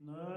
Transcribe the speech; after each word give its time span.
No. 0.00 0.35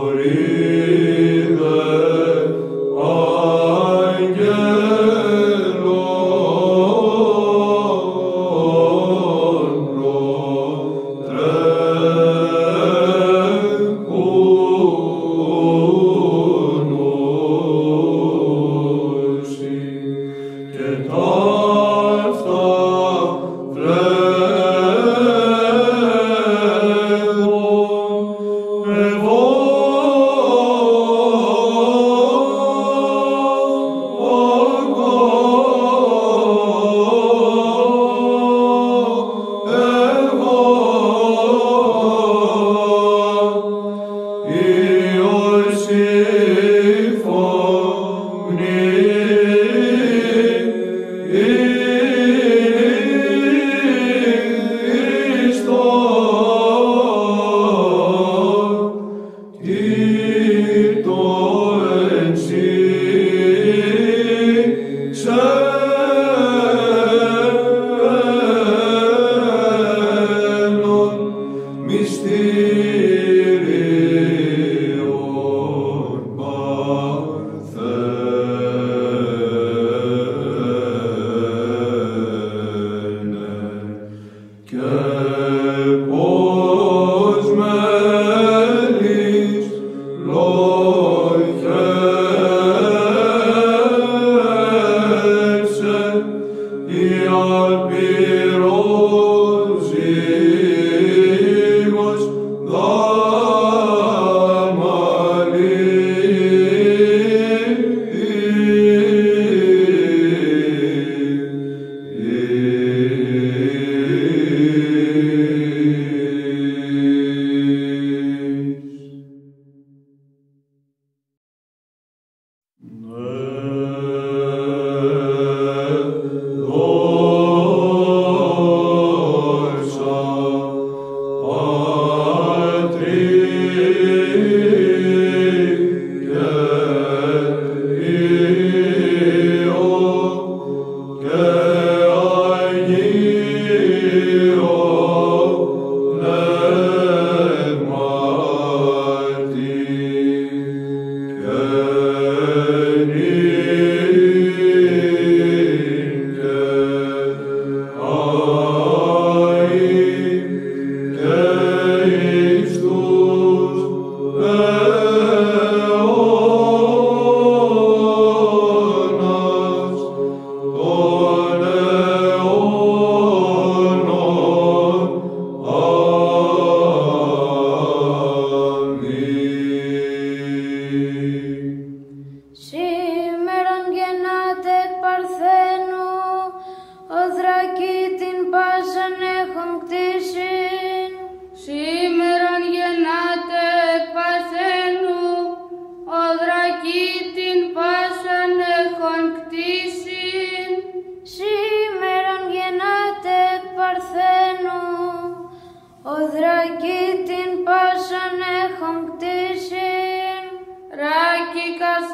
Glory 0.00 0.89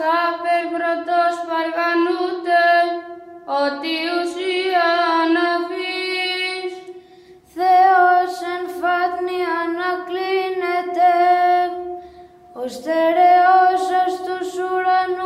Σάπερ 0.07 0.65
πρωτός 0.75 1.37
παργανούτε, 1.49 2.65
ότι 3.65 3.95
ουσία 4.17 4.89
αναφείς. 5.23 6.73
Θεός 7.55 8.33
εν 8.55 8.65
φάτνη 8.79 9.39
ανακλίνεται, 9.63 11.15
ο 12.61 12.63
στερεός 12.75 13.85
ως 14.05 14.15
τους 14.27 14.51
ουρανούς. 14.65 15.26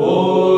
Oh. 0.00 0.57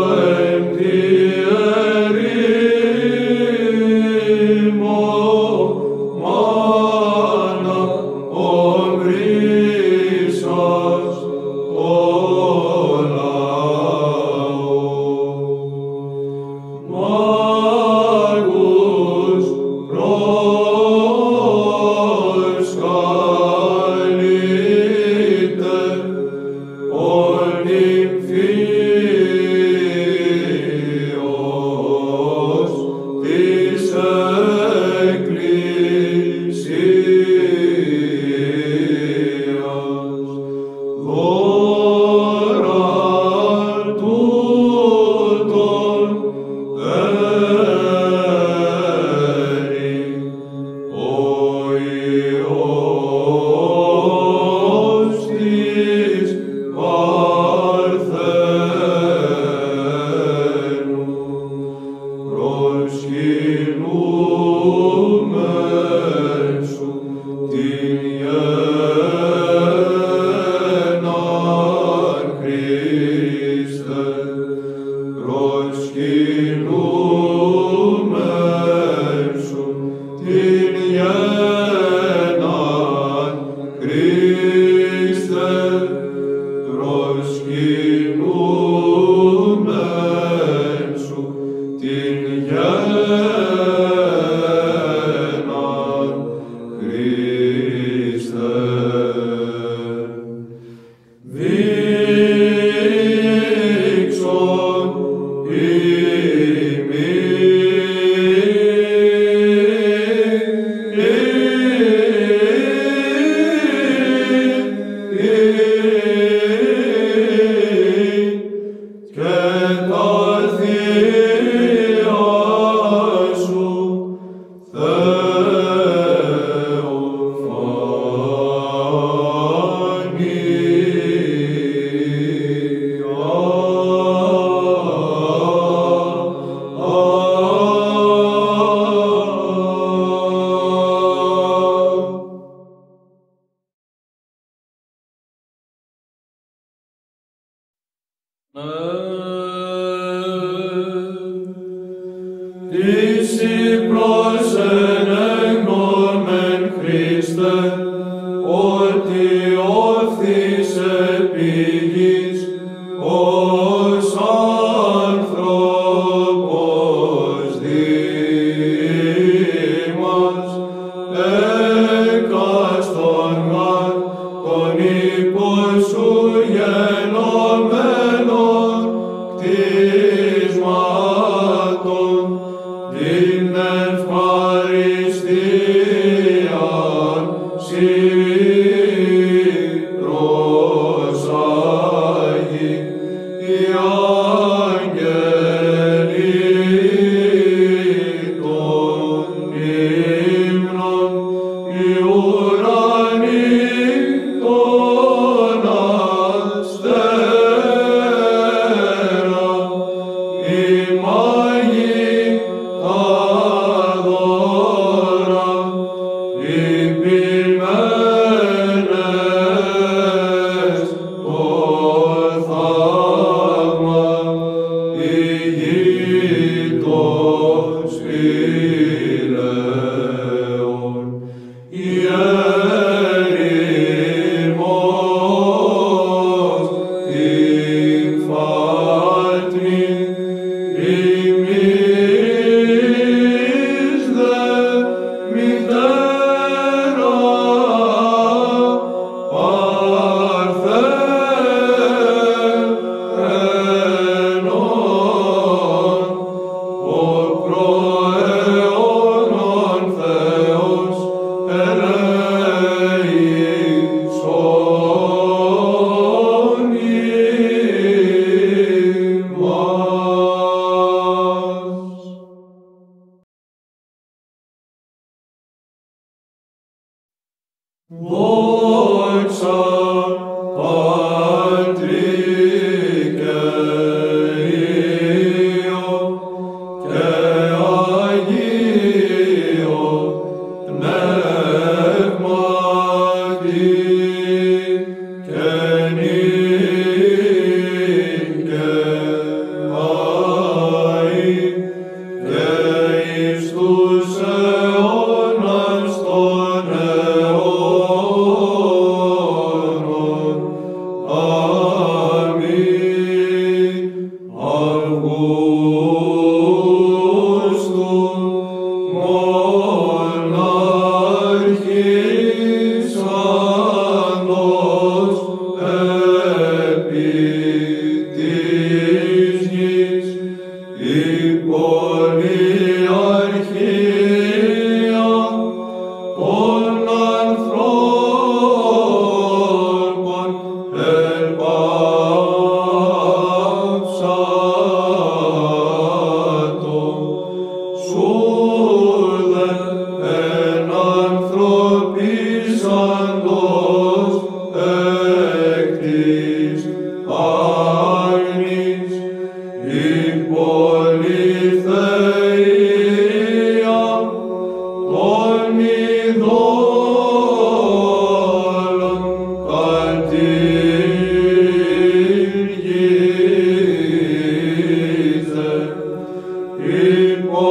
Deus. 188.38 189.00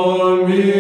Υπό 0.10 0.46
μίαν 0.48 0.79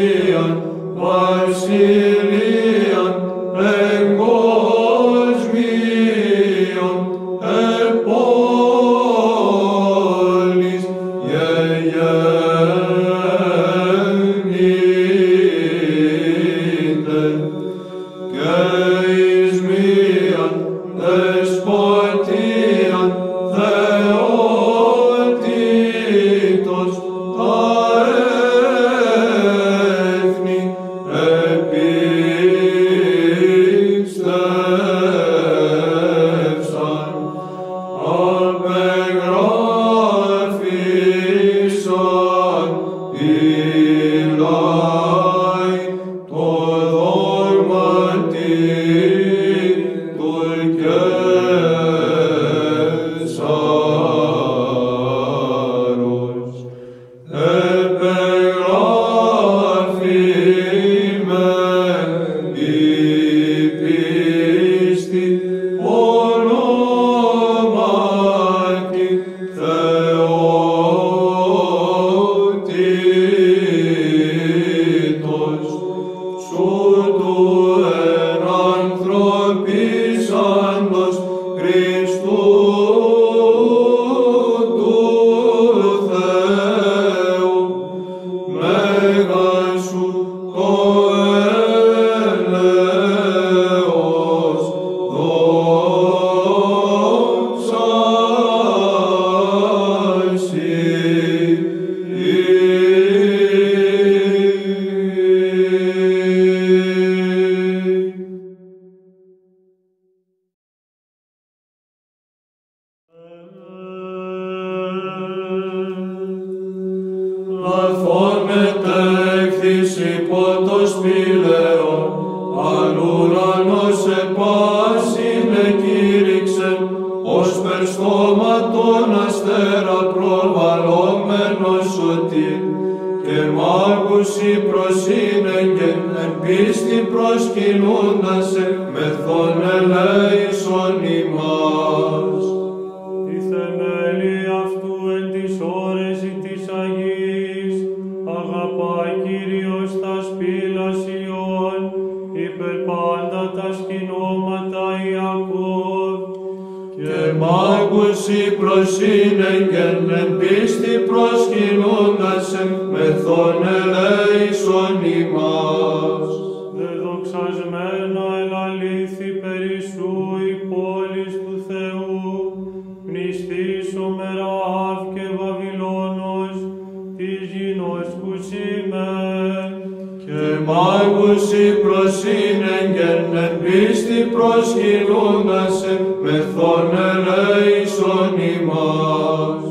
ημάς. 188.69 189.65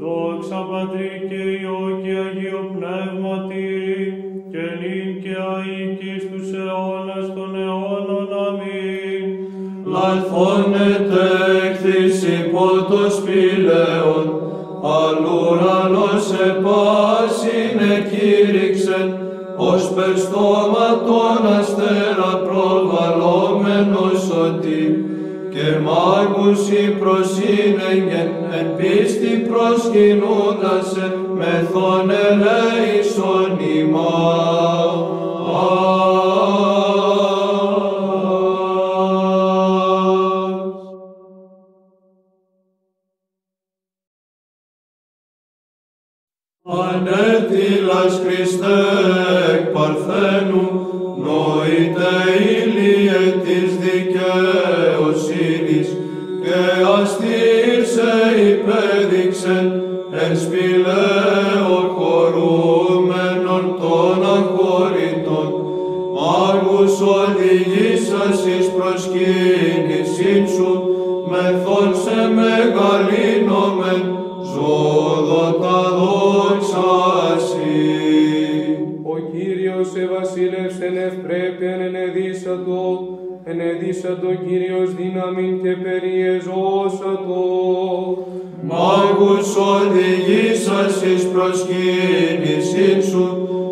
Δόξα 0.00 0.60
Πατρί 0.70 1.12
και 1.28 1.42
Υιό 1.56 1.82
και 2.02 2.14
Αγίο 2.26 2.62
Πνεύματι, 2.74 3.68
και 4.52 4.64
νυν 4.80 5.08
και 5.22 5.34
αΐκη 5.52 6.14
στους 6.24 6.48
αιώνας 6.58 7.26
των 7.34 7.50
αιώνων. 7.62 8.28
Αμήν. 8.46 9.26
Λαθώνεται 9.92 11.28
εκθής 11.66 12.22
υπό 12.22 12.66
το 12.90 13.10
σπηλαίον, 13.10 14.26
αλλουρανός 14.96 16.26
επάσιν 16.48 17.76
εκήρυξεν, 17.96 19.08
ως 19.56 19.92
περ 19.94 20.14
αστέρα 21.58 22.42
προβαλόμενος 22.44 24.30
ότι 24.46 25.05
μάγουσι 25.84 26.96
προσύνεγεν, 27.00 28.30
εν 28.58 28.76
πίστη 28.76 29.46
προσκυνούντασε, 29.48 31.18
μεθόν 31.36 32.10
ελέησον 32.10 33.58
ημάς. 33.76 34.86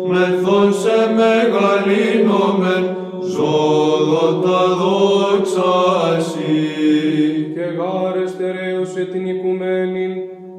μεθόν 0.07 0.73
σε 0.73 0.97
μεγαλύνομεν, 1.19 2.95
ζώδοντα 3.33 4.61
δόξα 4.79 5.71
Ασύ. 6.15 7.51
Και 7.53 7.65
γάρες 7.77 8.37
τερέωσε 8.37 9.03
την 9.11 9.27
οικουμένη, 9.27 10.07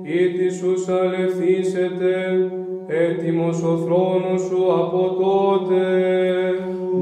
ή 0.03 0.29
τη 0.37 0.55
σου 0.55 0.75
σαλευθήσετε, 0.85 2.15
έτοιμος 2.87 3.63
ο 3.63 3.77
θρόνος 3.85 4.41
σου 4.49 4.73
από 4.81 5.17
τότε. 5.21 5.85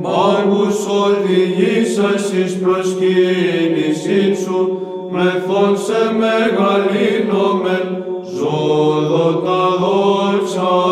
Μάγους 0.03 0.87
όλη 0.87 1.39
γη 1.57 1.85
σας 1.85 2.33
εις 2.33 2.59
προσκύνησή 2.59 4.35
σου, 4.43 4.79
μεθόν 5.11 5.77
σε 5.79 6.01
μεγαλύνομεν, 6.23 8.05
ζώδοντα 8.37 9.63
δόξα 9.81 10.84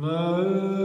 Leu, 0.00 0.78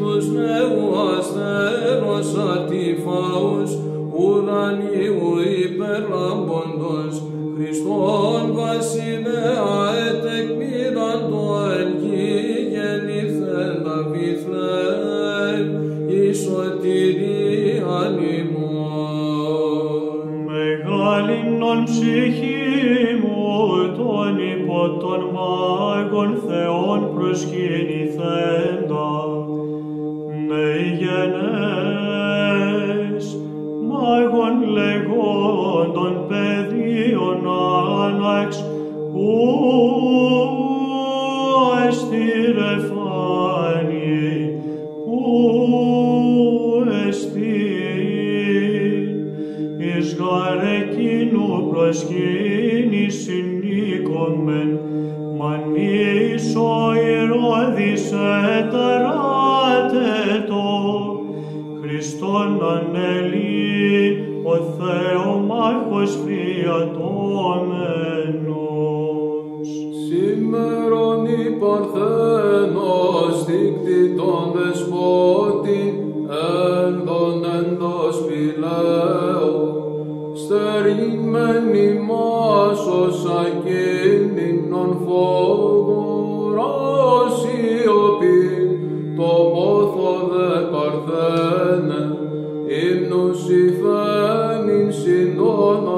ασυνήθους 0.00 0.28
νέου 0.28 0.98
αστέρος 1.18 2.34
ατυφάους 2.54 3.70
ουρανίου 4.12 5.38
υπερλάμποντος 5.64 7.22
Χριστόν 7.56 8.54
βασιλέα 8.54 9.19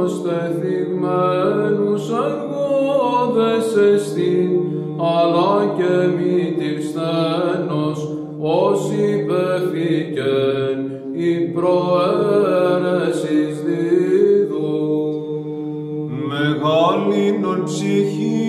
ως 0.03 0.23
θυγμένους 0.61 2.05
αργόδες 2.11 3.69
εστί, 3.93 4.61
αλλά 4.99 5.75
και 5.77 5.95
μη 6.17 6.39
τη 6.59 6.73
στένος, 6.83 8.01
ως 8.41 8.81
υπεφήκεν 8.91 10.79
η 11.13 11.33
προαίρεσης 11.55 12.83
δίδου. 13.65 14.81
Μεγάλην 16.29 17.43
ψυχή 17.65 18.42